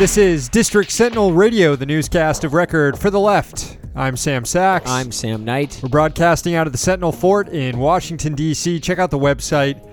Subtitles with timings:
[0.00, 3.76] This is District Sentinel Radio, the newscast of record for the left.
[3.94, 4.88] I'm Sam Sachs.
[4.88, 5.78] I'm Sam Knight.
[5.82, 8.80] We're broadcasting out of the Sentinel Fort in Washington, D.C.
[8.80, 9.86] Check out the website,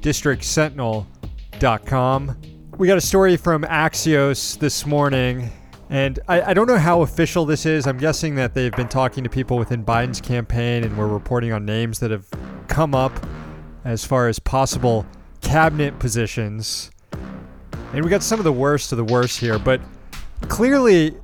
[0.00, 2.36] districtsentinel.com.
[2.78, 5.50] We got a story from Axios this morning,
[5.90, 7.86] and I, I don't know how official this is.
[7.86, 11.66] I'm guessing that they've been talking to people within Biden's campaign, and we're reporting on
[11.66, 12.26] names that have
[12.68, 13.12] come up
[13.84, 15.04] as far as possible
[15.42, 16.90] cabinet positions.
[17.92, 19.80] And we got some of the worst of the worst here, but
[20.42, 21.16] clearly,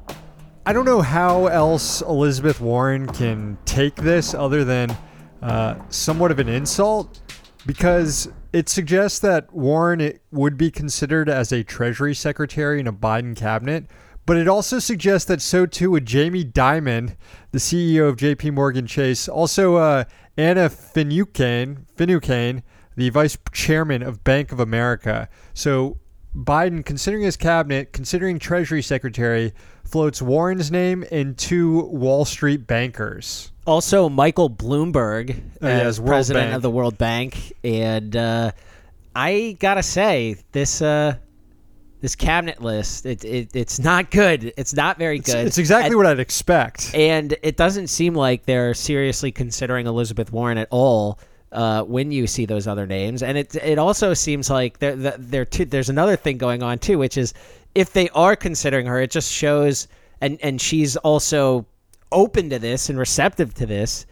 [0.66, 4.96] I don't know how else Elizabeth Warren can take this other than
[5.42, 7.20] uh, somewhat of an insult
[7.66, 12.92] because it suggests that Warren it would be considered as a Treasury Secretary in a
[12.92, 13.86] Biden cabinet,
[14.26, 17.14] but it also suggests that so too would Jamie Dimon,
[17.52, 20.02] the CEO of JP Morgan Chase, also uh,
[20.36, 22.64] Anna Finucane, Finucane,
[22.96, 25.28] the vice chairman of Bank of America.
[25.54, 26.00] So
[26.36, 29.52] Biden, considering his cabinet, considering Treasury Secretary,
[29.84, 33.52] floats Warren's name and two Wall Street bankers.
[33.66, 36.56] Also, Michael Bloomberg Oh, as as World president Bank.
[36.56, 38.52] of the World Bank, and uh,
[39.14, 41.16] I gotta say this uh,
[42.00, 44.52] this cabinet list it, it it's not good.
[44.56, 45.46] It's not very It's, good.
[45.46, 46.94] it's exactly and, what I'd expect.
[46.94, 51.18] and it doesn't seem like they're seriously considering Elizabeth Warren at all.
[51.52, 55.44] Uh, when you see those other names, and it it also seems like there there
[55.44, 57.32] there's another thing going on too, which is
[57.74, 59.86] if they are considering her, it just shows,
[60.20, 61.64] and and she's also
[62.10, 64.06] open to this and receptive to this.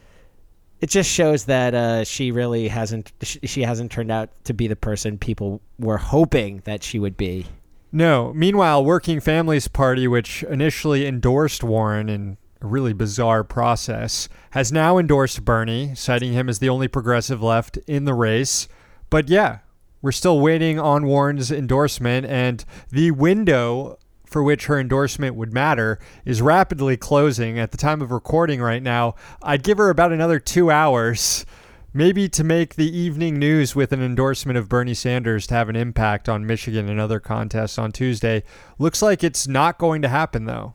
[0.80, 4.68] It just shows that uh, she really hasn't she, she hasn't turned out to be
[4.68, 7.46] the person people were hoping that she would be.
[7.90, 8.32] No.
[8.34, 15.44] Meanwhile, Working Families Party, which initially endorsed Warren in really bizarre process, has now endorsed
[15.44, 18.68] Bernie, citing him as the only progressive left in the race.
[19.10, 19.58] But yeah,
[20.02, 25.98] we're still waiting on Warren's endorsement, and the window for which her endorsement would matter
[26.24, 27.58] is rapidly closing.
[27.58, 31.46] At the time of recording right now, I'd give her about another two hours.
[31.92, 35.76] Maybe to make the evening news with an endorsement of Bernie Sanders to have an
[35.76, 38.42] impact on Michigan and other contests on Tuesday.
[38.76, 40.74] Looks like it's not going to happen, though.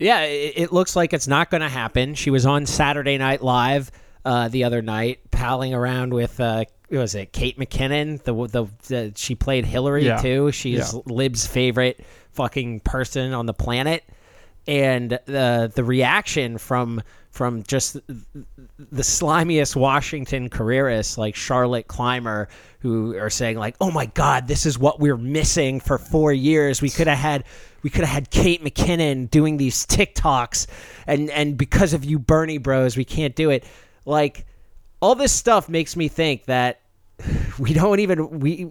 [0.00, 2.14] Yeah, it, it looks like it's not going to happen.
[2.14, 3.90] She was on Saturday Night Live
[4.24, 8.22] uh, the other night, palling around with uh, what was it Kate McKinnon?
[8.24, 10.16] The the, the she played Hillary Yeah.
[10.16, 10.50] too.
[10.52, 11.00] She's Yeah.
[11.06, 14.02] Lib's favorite fucking person on the planet,
[14.66, 22.48] and the the reaction from from just the slimiest Washington careerists like Charlotte Clymer,
[22.80, 26.82] who are saying like, "Oh my God, this is what we're missing for four years.
[26.82, 27.44] We could have had,
[27.82, 30.66] we could have had Kate McKinnon doing these TikToks,
[31.06, 33.64] and and because of you, Bernie Bros, we can't do it."
[34.04, 34.46] Like,
[35.00, 36.80] all this stuff makes me think that
[37.70, 38.64] we don't even we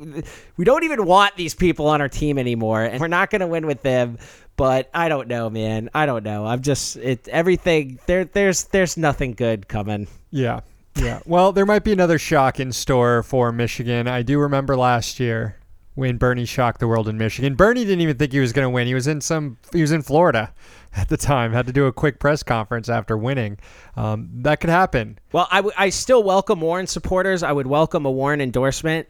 [0.57, 3.47] we don't even want these people on our team anymore, and we're not going to
[3.47, 4.17] win with them.
[4.55, 5.89] But I don't know, man.
[5.93, 6.45] I don't know.
[6.45, 8.25] I'm just it everything there.
[8.25, 10.07] There's there's nothing good coming.
[10.31, 10.61] Yeah.
[10.95, 11.19] Yeah.
[11.25, 14.07] Well, there might be another shock in store for Michigan.
[14.07, 15.58] I do remember last year
[15.99, 17.55] when Bernie shocked the world in Michigan.
[17.55, 18.87] Bernie didn't even think he was going to win.
[18.87, 20.53] He was in some he was in Florida
[20.95, 21.51] at the time.
[21.51, 23.59] Had to do a quick press conference after winning.
[23.95, 25.19] Um, that could happen.
[25.31, 27.43] Well, I, w- I still welcome Warren supporters.
[27.43, 29.07] I would welcome a Warren endorsement.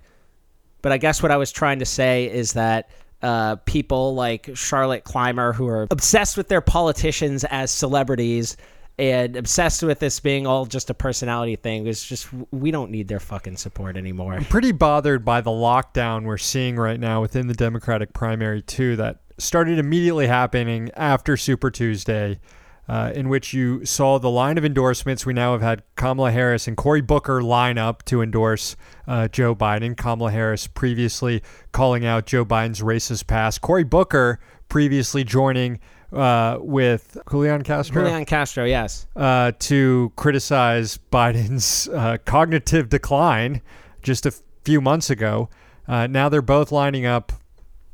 [0.81, 2.89] But I guess what I was trying to say is that
[3.21, 8.55] uh, people like Charlotte Clymer, who are obsessed with their politicians as celebrities
[8.99, 13.07] and obsessed with this being all just a personality thing, is just we don't need
[13.07, 14.33] their fucking support anymore.
[14.33, 18.97] I'm pretty bothered by the lockdown we're seeing right now within the Democratic primary, too,
[18.97, 22.41] that started immediately happening after Super Tuesday,
[22.89, 25.25] uh, in which you saw the line of endorsements.
[25.25, 28.75] We now have had Kamala Harris and Cory Booker line up to endorse
[29.07, 29.95] uh, Joe Biden.
[29.95, 33.61] Kamala Harris previously calling out Joe Biden's racist past.
[33.61, 35.79] Cory Booker previously joining
[36.11, 39.07] uh, with Julian Castro Julian Castro, yes.
[39.15, 43.61] uh, to criticize Biden's uh, cognitive decline
[44.01, 44.33] just a
[44.63, 45.49] few months ago.
[45.87, 47.33] Uh, now they're both lining up.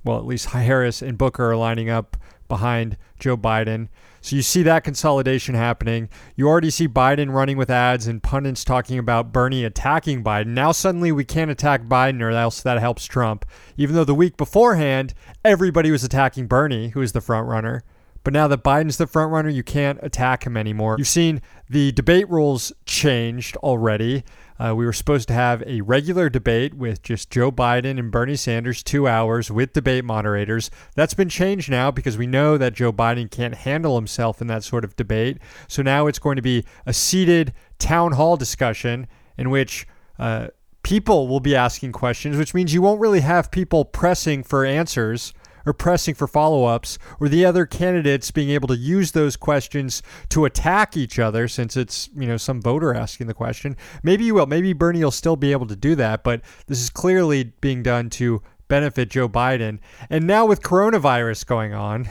[0.03, 2.17] Well, at least Harris and Booker are lining up
[2.47, 3.87] behind Joe Biden.
[4.21, 6.09] So you see that consolidation happening.
[6.35, 10.47] You already see Biden running with ads and pundits talking about Bernie attacking Biden.
[10.47, 13.45] Now suddenly we can't attack Biden or else that helps Trump.
[13.77, 15.13] Even though the week beforehand
[15.43, 17.83] everybody was attacking Bernie, who is the front runner.
[18.25, 20.95] But now that Biden's the front runner, you can't attack him anymore.
[20.97, 24.23] You've seen the debate rules changed already.
[24.57, 28.35] Uh, we were supposed to have a regular debate with just Joe Biden and Bernie
[28.35, 30.71] Sanders, two hours with debate moderators.
[30.95, 34.63] That's been changed now because we know that Joe Biden can't handle himself in that
[34.63, 35.37] sort of debate.
[35.67, 39.05] So now it's going to be a seated town hall discussion
[39.37, 39.85] in which
[40.17, 40.47] uh,
[40.81, 45.31] people will be asking questions, which means you won't really have people pressing for answers
[45.65, 50.01] or pressing for follow ups, or the other candidates being able to use those questions
[50.29, 53.75] to attack each other since it's, you know, some voter asking the question.
[54.03, 54.45] Maybe you will.
[54.45, 58.09] Maybe Bernie will still be able to do that, but this is clearly being done
[58.11, 59.79] to benefit Joe Biden.
[60.09, 62.07] And now with coronavirus going on,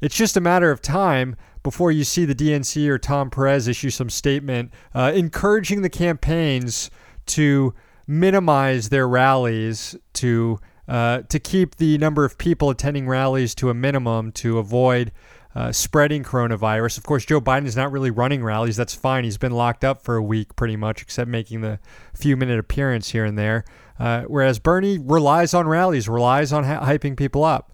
[0.00, 3.90] it's just a matter of time before you see the DNC or Tom Perez issue
[3.90, 6.90] some statement uh, encouraging the campaigns
[7.26, 7.74] to
[8.06, 13.74] minimize their rallies to uh, to keep the number of people attending rallies to a
[13.74, 15.12] minimum to avoid
[15.56, 16.98] uh, spreading coronavirus.
[16.98, 18.76] Of course, Joe Biden is not really running rallies.
[18.76, 19.24] That's fine.
[19.24, 21.80] He's been locked up for a week pretty much, except making the
[22.14, 23.64] few minute appearance here and there.
[23.98, 27.72] Uh, whereas Bernie relies on rallies, relies on hyping people up.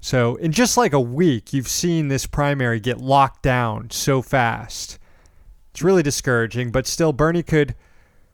[0.00, 4.98] So, in just like a week, you've seen this primary get locked down so fast.
[5.70, 7.74] It's really discouraging, but still, Bernie could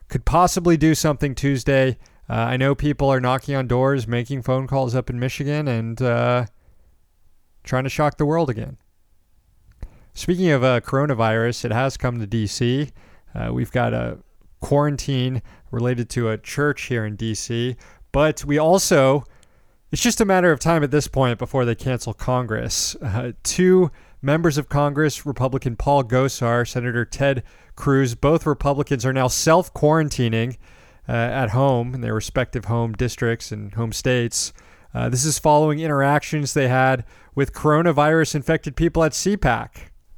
[0.09, 1.97] could possibly do something Tuesday.
[2.29, 6.01] Uh, I know people are knocking on doors, making phone calls up in Michigan, and
[6.01, 6.47] uh,
[7.63, 8.79] trying to shock the world again.
[10.15, 12.91] Speaking of uh, coronavirus, it has come to D.C.
[13.35, 14.19] Uh, we've got a
[14.61, 17.77] quarantine related to a church here in D.C.,
[18.13, 19.25] but we also
[19.95, 22.97] it's just a matter of time at this point before they cancel Congress.
[22.97, 27.45] Uh, two members of Congress, Republican Paul Gosar, Senator Ted
[27.77, 30.57] Cruz, both Republicans are now self quarantining
[31.09, 34.53] uh, at home in their respective home districts and home states.
[34.95, 37.05] Uh, this is following interactions they had
[37.35, 39.69] with coronavirus infected people at CPAC.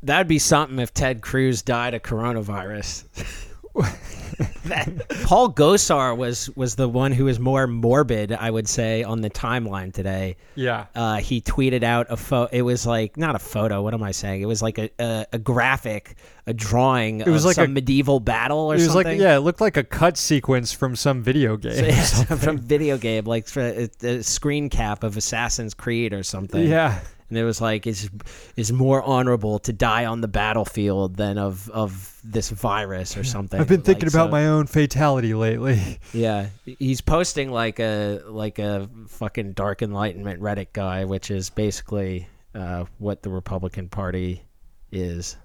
[0.03, 3.53] That'd be something if Ted Cruz died of coronavirus.
[5.25, 9.31] Paul Gosar was was the one who was more morbid, I would say, on the
[9.31, 10.37] timeline today.
[10.55, 10.87] Yeah.
[10.95, 12.49] Uh, he tweeted out a photo.
[12.53, 13.83] It was like not a photo.
[13.83, 14.43] What am I saying?
[14.43, 17.21] It was like a a, a graphic, a drawing.
[17.21, 19.07] It was like some a medieval battle or it was something.
[19.07, 21.73] Like yeah, it looked like a cut sequence from some video game.
[21.73, 21.85] So,
[22.29, 26.67] yeah, from video game, like a, a screen cap of Assassin's Creed or something.
[26.67, 28.11] Yeah and it was like is
[28.57, 33.61] is more honorable to die on the battlefield than of of this virus or something.
[33.61, 35.99] I've been thinking like, about so, my own fatality lately.
[36.13, 42.27] Yeah, he's posting like a like a fucking dark enlightenment Reddit guy, which is basically
[42.55, 44.43] uh, what the Republican Party
[44.91, 45.37] is.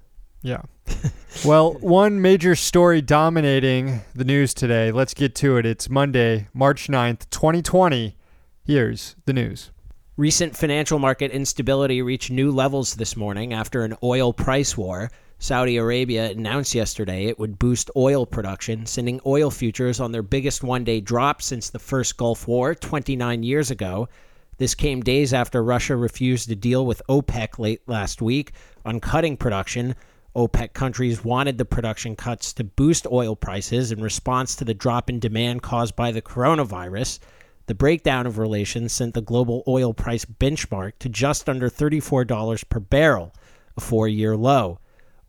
[0.41, 0.61] Yeah.
[1.45, 4.91] well, one major story dominating the news today.
[4.91, 5.65] Let's get to it.
[5.65, 8.15] It's Monday, March 9th, 2020.
[8.63, 9.71] Here's the news.
[10.21, 15.09] Recent financial market instability reached new levels this morning after an oil price war.
[15.39, 20.63] Saudi Arabia announced yesterday it would boost oil production, sending oil futures on their biggest
[20.63, 24.09] one day drop since the first Gulf War 29 years ago.
[24.59, 28.51] This came days after Russia refused to deal with OPEC late last week
[28.85, 29.95] on cutting production.
[30.35, 35.09] OPEC countries wanted the production cuts to boost oil prices in response to the drop
[35.09, 37.17] in demand caused by the coronavirus.
[37.71, 42.81] The breakdown of relations sent the global oil price benchmark to just under $34 per
[42.81, 43.33] barrel,
[43.77, 44.79] a four year low.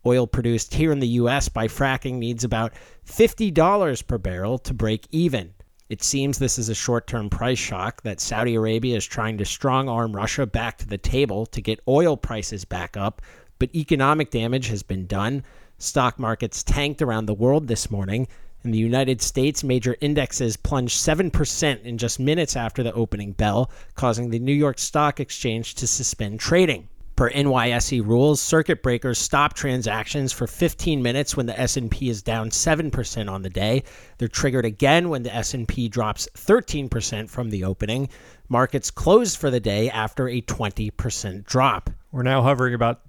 [0.05, 1.47] Oil produced here in the U.S.
[1.47, 2.73] by fracking needs about
[3.07, 5.53] $50 per barrel to break even.
[5.87, 9.45] It seems this is a short term price shock that Saudi Arabia is trying to
[9.45, 13.21] strong arm Russia back to the table to get oil prices back up,
[13.57, 15.45] but economic damage has been done.
[15.77, 18.27] Stock markets tanked around the world this morning,
[18.63, 23.69] in the United States, major indexes plunged 7% in just minutes after the opening bell,
[23.95, 26.87] causing the New York Stock Exchange to suspend trading.
[27.15, 32.49] Per NYSE rules, circuit breakers stop transactions for 15 minutes when the S&P is down
[32.49, 33.83] 7% on the day.
[34.17, 38.09] They're triggered again when the S&P drops 13% from the opening.
[38.49, 41.91] Markets closed for the day after a 20% drop.
[42.11, 43.01] We're now hovering about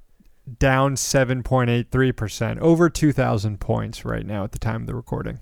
[0.58, 5.40] down 7.83%, over 2,000 points right now at the time of the recording.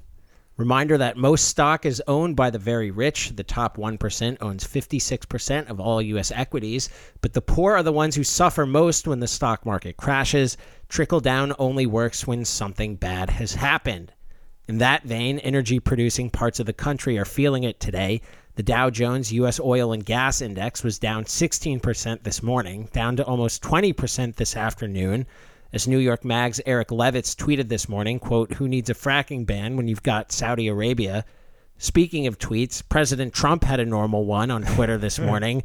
[0.58, 3.34] Reminder that most stock is owned by the very rich.
[3.34, 6.30] The top 1% owns 56% of all U.S.
[6.30, 6.90] equities,
[7.22, 10.58] but the poor are the ones who suffer most when the stock market crashes.
[10.88, 14.12] Trickle down only works when something bad has happened.
[14.68, 18.20] In that vein, energy producing parts of the country are feeling it today.
[18.54, 19.58] The Dow Jones U.S.
[19.58, 25.26] Oil and Gas Index was down 16% this morning, down to almost 20% this afternoon.
[25.72, 29.78] As New York Mag's Eric Levitz tweeted this morning, quote, who needs a fracking ban
[29.78, 31.24] when you've got Saudi Arabia?
[31.78, 35.62] Speaking of tweets, President Trump had a normal one on Twitter this morning.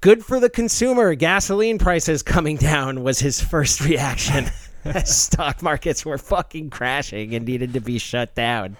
[0.00, 1.16] Good for the consumer.
[1.16, 4.46] Gasoline prices coming down was his first reaction.
[4.84, 8.76] as stock markets were fucking crashing and needed to be shut down.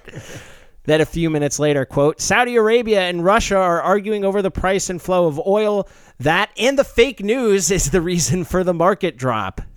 [0.85, 4.91] Then a few minutes later, quote, Saudi Arabia and Russia are arguing over the price
[4.91, 5.89] and flow of oil.
[6.19, 9.61] That and the fake news is the reason for the market drop.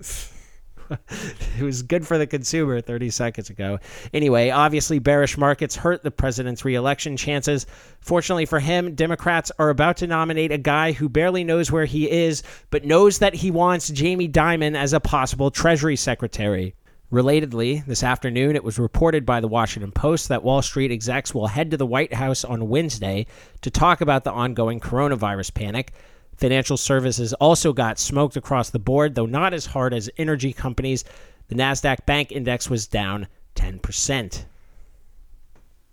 [1.58, 3.78] it was good for the consumer 30 seconds ago.
[4.12, 7.66] Anyway, obviously, bearish markets hurt the president's reelection chances.
[8.00, 12.10] Fortunately for him, Democrats are about to nominate a guy who barely knows where he
[12.10, 16.74] is, but knows that he wants Jamie Dimon as a possible Treasury Secretary.
[17.16, 21.46] Relatedly, this afternoon it was reported by the Washington Post that Wall Street execs will
[21.46, 23.24] head to the White House on Wednesday
[23.62, 25.94] to talk about the ongoing coronavirus panic.
[26.36, 31.04] Financial services also got smoked across the board, though not as hard as energy companies.
[31.48, 34.44] The NASDAQ Bank Index was down 10%.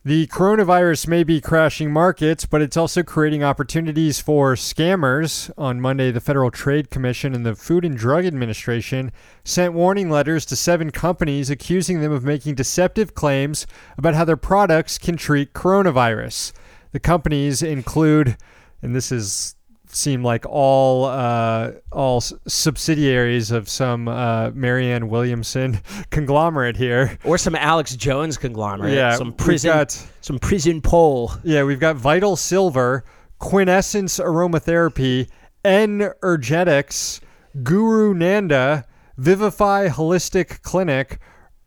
[0.06, 5.50] The coronavirus may be crashing markets, but it's also creating opportunities for scammers.
[5.58, 9.14] On Monday, the Federal Trade Commission and the Food and Drug Administration
[9.46, 13.66] sent warning letters to seven companies accusing them of making deceptive claims
[13.98, 16.52] about how their products can treat coronavirus.
[16.92, 18.36] The companies include,
[18.82, 19.56] and this is
[19.96, 27.56] seem like all uh, all subsidiaries of some uh, Marianne Williamson conglomerate here, or some
[27.56, 28.94] Alex Jones conglomerate.
[28.94, 31.32] Yeah, some prison, got, some prison pole.
[31.44, 33.04] Yeah, we've got Vital Silver,
[33.40, 35.30] Quintessence Aromatherapy,
[35.64, 37.22] n Energetics,
[37.62, 38.86] Guru Nanda,
[39.18, 41.20] Vivify Holistic Clinic.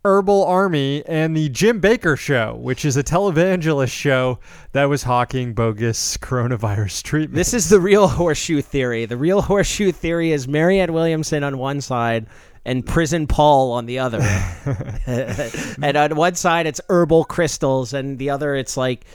[0.07, 4.39] Herbal Army and the Jim Bakker Show, which is a televangelist show
[4.71, 7.35] that was hawking bogus coronavirus treatment.
[7.35, 9.07] This is the real horseshoe theory.
[9.07, 12.29] The real horseshoe theory is Marianne Williamson on one side
[12.65, 14.21] and Prison Paul on the other.
[15.83, 19.07] and on one side, it's herbal crystals, and the other, it's like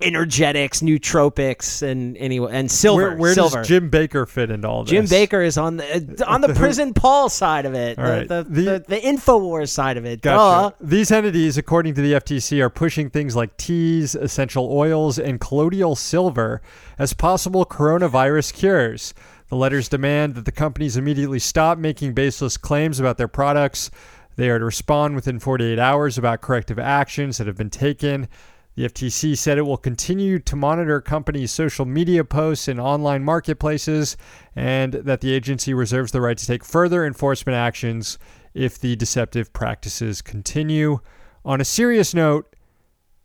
[0.00, 3.08] energetics, nootropics, and anyway, and silver.
[3.10, 3.58] Where, where silver.
[3.58, 4.90] does Jim Bakker fit into all this?
[4.90, 8.28] Jim Bakker is on the uh, on the prison Paul side of it, the, right.
[8.28, 10.20] the, The- the, the Infowars side of it.
[10.20, 10.74] Gotcha.
[10.78, 10.86] Duh.
[10.86, 15.96] These entities, according to the FTC, are pushing things like teas, essential oils, and colloidal
[15.96, 16.60] silver
[16.98, 19.14] as possible coronavirus cures.
[19.48, 23.90] The letters demand that the companies immediately stop making baseless claims about their products.
[24.34, 28.28] They are to respond within 48 hours about corrective actions that have been taken.
[28.76, 34.18] The FTC said it will continue to monitor companies' social media posts and online marketplaces,
[34.54, 38.18] and that the agency reserves the right to take further enforcement actions
[38.52, 40.98] if the deceptive practices continue.
[41.42, 42.54] On a serious note,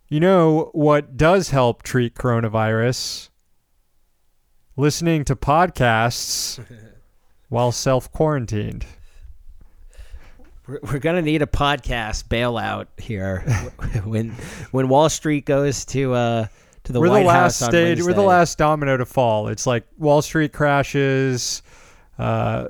[0.08, 3.30] you know what does help treat coronavirus?
[4.78, 6.66] Listening to podcasts
[7.50, 8.86] while self quarantined.
[10.72, 13.42] We're, we're gonna need a podcast bailout here
[14.06, 14.30] when
[14.72, 16.48] when Wall Street goes to uh
[16.84, 18.02] to the we're White the last House on stage.
[18.02, 19.50] We're the last domino to fall.
[19.50, 21.62] It's like Wall Street crashes,
[22.18, 22.70] uh,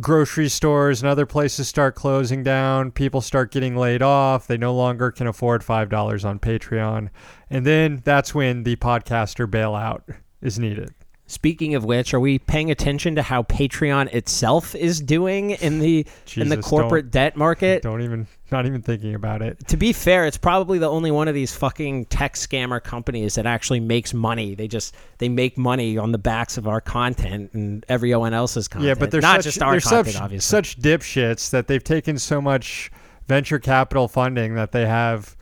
[0.00, 2.90] grocery stores and other places start closing down.
[2.90, 4.46] People start getting laid off.
[4.46, 7.08] They no longer can afford five dollars on Patreon,
[7.48, 10.02] and then that's when the podcaster bailout
[10.42, 10.92] is needed.
[11.30, 16.04] Speaking of which, are we paying attention to how Patreon itself is doing in the
[16.34, 17.82] in the corporate debt market?
[17.82, 19.64] Don't even, not even thinking about it.
[19.68, 23.46] To be fair, it's probably the only one of these fucking tech scammer companies that
[23.46, 24.56] actually makes money.
[24.56, 28.88] They just they make money on the backs of our content and everyone else's content.
[28.88, 30.40] Yeah, but they're not such, just our content, such, obviously.
[30.40, 32.90] such dipshits that they've taken so much
[33.28, 35.36] venture capital funding that they have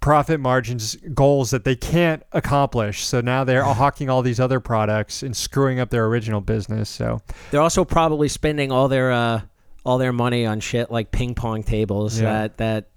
[0.00, 3.04] profit margins goals that they can't accomplish.
[3.04, 6.88] So now they're hawking all these other products and screwing up their original business.
[6.88, 9.42] So They're also probably spending all their uh,
[9.84, 12.32] all their money on shit like ping pong tables Yeah.
[12.32, 12.88] that that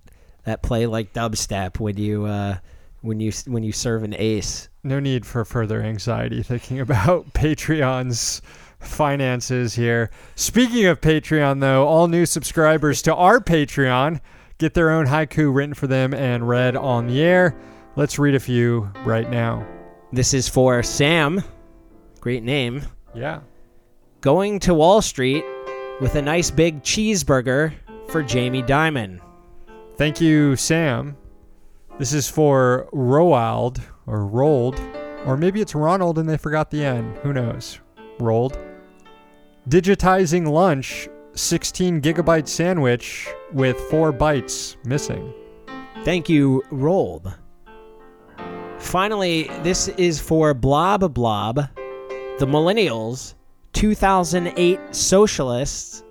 [0.45, 2.57] that play like dubstep when you uh,
[3.01, 4.69] when you when you serve an ace.
[4.83, 8.41] no need for further anxiety thinking about Patreon's
[8.79, 10.09] finances here.
[10.35, 14.19] Speaking of Patreon, though, all new subscribers to our Patreon
[14.63, 17.53] get their own haiku written for them and read on the air.
[17.97, 19.67] Let's read a few right now.
[20.13, 21.43] This is for Sam.
[22.21, 22.85] Great name.
[23.13, 23.41] Yeah.
[24.21, 25.43] Going to Wall Street
[25.99, 27.73] with a nice big cheeseburger
[28.07, 29.19] for Jamie Dimon.
[29.97, 31.17] Thank you, Sam.
[31.99, 34.79] This is for Roald or Rolled,
[35.25, 37.17] or maybe it's Ronald and they forgot the N.
[37.21, 37.81] Who knows?
[38.17, 38.57] Rolled.
[39.67, 45.33] Digitizing lunch, 16 gigabyte sandwich with four bytes missing.
[46.03, 47.33] Thank you, Rolled.
[48.77, 51.55] Finally, this is for Blob Blob,
[52.37, 53.35] the Millennials,
[53.73, 56.03] 2008 Socialists,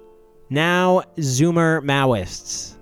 [0.51, 2.77] now Zoomer Maoists.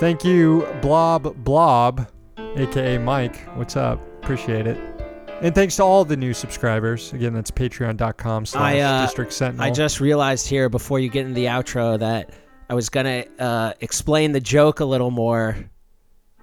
[0.00, 2.10] Thank you, Blob Blob,
[2.56, 3.46] aka Mike.
[3.56, 4.00] What's up?
[4.22, 4.95] Appreciate it.
[5.42, 7.12] And thanks to all the new subscribers.
[7.12, 9.66] Again, that's patreon.com slash uh, district sentinel.
[9.66, 12.30] I just realized here before you get into the outro that
[12.70, 15.56] I was gonna uh, explain the joke a little more,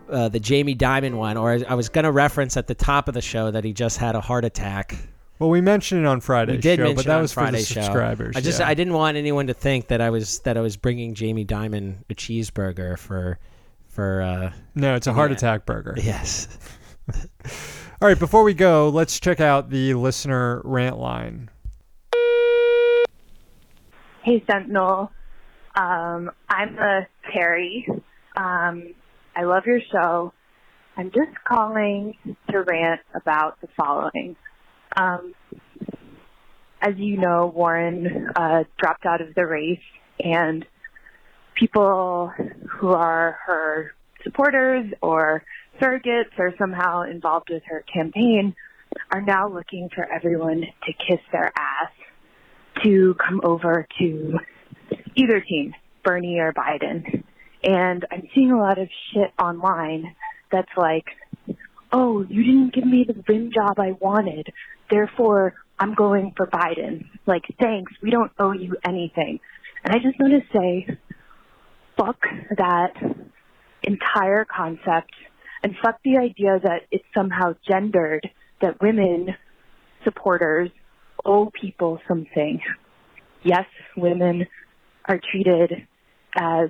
[0.10, 3.22] uh, the Jamie Dimon one, or I was gonna reference at the top of the
[3.22, 4.96] show that he just had a heart attack.
[5.40, 6.54] Well, we mentioned it on Friday.
[6.54, 7.82] We did show, mention but that was for Friday's the show.
[7.82, 8.36] subscribers.
[8.38, 8.68] I just yeah.
[8.70, 11.96] I didn't want anyone to think that I was that I was bringing Jamie Dimon
[12.10, 13.40] a cheeseburger for
[13.88, 15.38] for uh no, it's a heart Yeah.
[15.38, 15.96] attack burger.
[15.98, 16.48] yes.
[18.04, 21.50] All right, before we go, let's check out the listener rant line.
[24.24, 25.10] Hey, Sentinel.
[25.74, 27.88] Um, I'm a Terry.
[28.36, 28.94] Um,
[29.38, 30.34] I love your show.
[30.98, 32.18] I'm just calling
[32.52, 34.36] to rant about the following.
[34.98, 35.34] Um,
[36.82, 39.80] as you know, Warren uh, dropped out of the race,
[40.20, 40.66] and
[41.56, 42.34] people
[42.70, 43.94] who are her
[44.26, 45.42] supporters or
[45.84, 48.56] surrogates or somehow involved with her campaign
[49.12, 51.92] are now looking for everyone to kiss their ass
[52.84, 54.38] to come over to
[55.16, 55.74] either team,
[56.04, 57.24] Bernie or Biden.
[57.64, 60.16] And I'm seeing a lot of shit online
[60.52, 61.06] that's like,
[61.92, 64.52] oh, you didn't give me the rim job I wanted,
[64.90, 67.06] therefore I'm going for Biden.
[67.26, 69.40] Like, thanks, we don't owe you anything.
[69.84, 70.98] And I just want to say,
[71.98, 72.22] fuck
[72.58, 72.94] that
[73.84, 75.12] entire concept
[75.64, 78.30] and fuck the idea that it's somehow gendered
[78.62, 79.36] that women
[80.04, 80.70] supporters
[81.26, 82.60] owe people something.
[83.44, 83.66] Yes,
[83.96, 84.46] women
[85.06, 85.88] are treated
[86.36, 86.70] as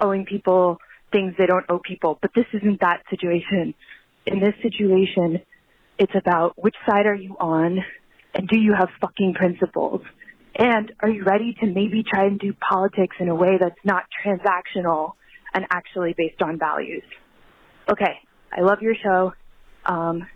[0.00, 0.78] owing people
[1.10, 3.74] things they don't owe people, but this isn't that situation.
[4.26, 5.40] In this situation,
[5.98, 7.78] it's about which side are you on
[8.34, 10.02] and do you have fucking principles?
[10.54, 14.04] And are you ready to maybe try and do politics in a way that's not
[14.24, 15.12] transactional
[15.54, 17.04] and actually based on values?
[17.90, 18.18] Okay,
[18.52, 19.32] I love your show.
[19.86, 20.26] Um,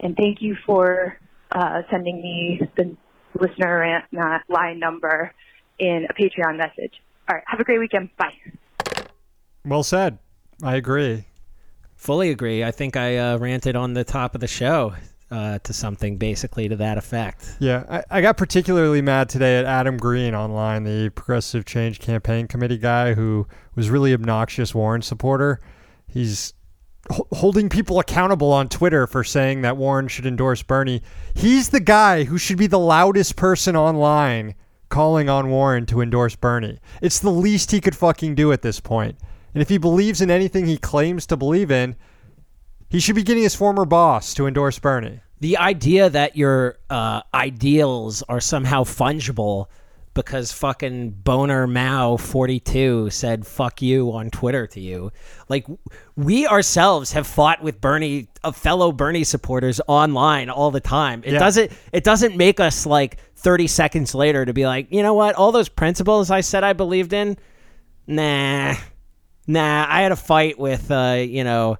[0.00, 1.16] and thank you for
[1.52, 2.96] uh, sending me the
[3.38, 5.32] listener rant na- line number
[5.78, 6.94] in a Patreon message.
[7.28, 8.10] All right, have a great weekend.
[8.16, 8.34] Bye.
[9.64, 10.18] Well said.
[10.62, 11.24] I agree.
[11.96, 12.64] Fully agree.
[12.64, 14.94] I think I uh, ranted on the top of the show
[15.30, 17.56] uh, to something basically to that effect.
[17.60, 22.48] Yeah, I, I got particularly mad today at Adam Green online, the Progressive Change Campaign
[22.48, 25.60] Committee guy who was really obnoxious Warren supporter.
[26.06, 26.61] He's ho-
[27.10, 31.02] holding people accountable on Twitter for saying that Warren should endorse Bernie.
[31.34, 34.54] He's the guy who should be the loudest person online
[34.88, 36.78] calling on Warren to endorse Bernie.
[37.00, 39.16] It's the least he could fucking do at this point.
[39.54, 41.96] And if he believes in anything he claims to believe in,
[42.88, 45.20] he should be getting his former boss to endorse Bernie.
[45.40, 49.66] The idea that your uh, ideals are somehow fungible
[50.14, 55.10] because fucking Boner Mao 42 said fuck you on Twitter to you.
[55.48, 55.66] Like,
[56.16, 61.22] we ourselves have fought with Bernie, uh, fellow Bernie supporters online all the time.
[61.24, 61.38] It Yeah.
[61.38, 65.34] doesn't, it doesn't make us like 30 seconds later to be like, you know what?
[65.34, 67.38] All those principles I said I believed in,
[68.06, 68.74] nah,
[69.46, 71.78] nah, I had a fight with, uh, you know,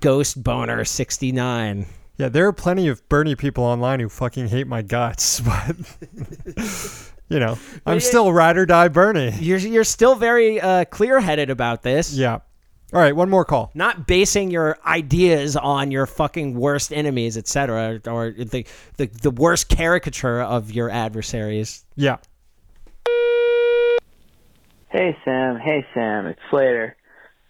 [0.00, 1.86] Ghost Boner 69.
[2.18, 5.76] Yeah, there are plenty of Bernie people online who fucking hate my guts, but
[7.28, 9.32] you know, I'm still ride or die Bernie.
[9.40, 12.12] You're you're still very uh, clear-headed about this.
[12.14, 12.40] Yeah.
[12.90, 13.70] All right, one more call.
[13.74, 19.68] Not basing your ideas on your fucking worst enemies, etc., or the, the the worst
[19.68, 21.84] caricature of your adversaries.
[21.96, 22.16] Yeah.
[24.90, 26.96] Hey Sam, hey Sam, it's Slater.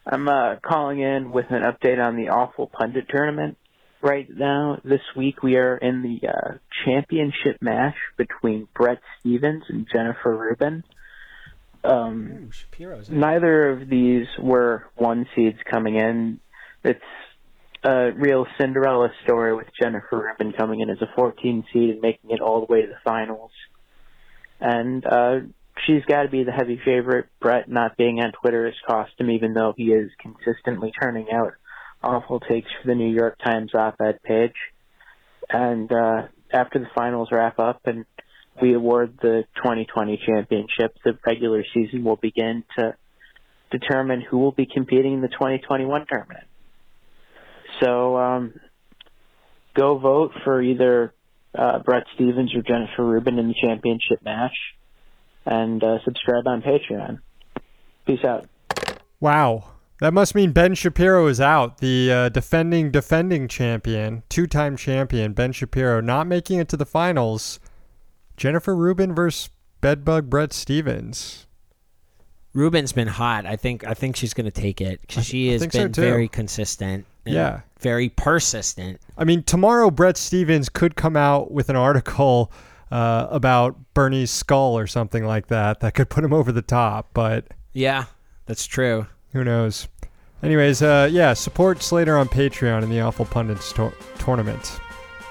[0.04, 3.58] I'm uh, calling in with an update on the awful pundit tournament.
[4.00, 9.88] Right now, this week we are in the uh, championship match between Bret Stephens and
[9.92, 10.84] Jennifer Rubin.
[11.82, 12.50] Um,
[13.08, 16.38] neither of these were one seeds coming in.
[16.84, 17.00] It's
[17.82, 22.30] a real Cinderella story with Jennifer Rubin coming in as a 14 seed and making
[22.30, 23.50] it all the way to the finals.
[24.60, 25.40] And uh,
[25.86, 27.26] she's got to be the heavy favorite.
[27.40, 31.54] Bret not being on Twitter has cost him, even though he is consistently turning out
[32.02, 34.54] awful takes for the New York Times op-ed page.
[35.50, 38.04] And uh, after the finals wrap up and
[38.60, 42.94] we award the 2020 championship, the regular season will begin to
[43.70, 46.44] determine who will be competing in the 2021 tournament.
[47.80, 48.54] So um,
[49.74, 51.14] go vote for either
[51.56, 54.56] uh, Bret Stephens or Jennifer Rubin in the championship match,
[55.46, 57.20] and uh, subscribe on Patreon.
[58.06, 58.48] Peace out.
[59.20, 59.64] Wow.
[60.00, 61.78] That must mean Ben Shapiro is out.
[61.78, 67.58] The uh, defending defending champion, two-time champion Ben Shapiro not making it to the finals.
[68.36, 71.46] Jennifer Rubin versus Bedbug Bret Stephens.
[72.54, 73.44] Rubin's been hot.
[73.46, 75.92] I think I think she's going to take it because she I has so, been
[75.92, 76.00] too.
[76.00, 77.04] very consistent.
[77.26, 77.60] and Yeah.
[77.80, 79.00] very persistent.
[79.16, 82.52] I mean, tomorrow Bret Stephens could come out with an article
[82.90, 87.10] uh, about Bernie's skull or something like that that could put him over the top,
[87.12, 88.04] but Yeah,
[88.46, 89.06] that's true.
[89.32, 89.88] Who knows?
[90.42, 93.72] Anyways, uh, yeah, support Slater on Patreon in the Awful Pundits
[94.18, 94.80] tournament.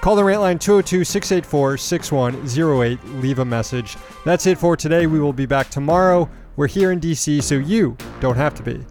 [0.00, 3.04] Call the rant line 202 684 6108.
[3.20, 3.96] Leave a message.
[4.24, 5.06] That's it for today.
[5.06, 6.28] We will be back tomorrow.
[6.56, 8.84] We're here in DC, so you don't have to be.